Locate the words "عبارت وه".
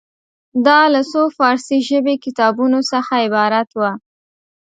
3.25-3.91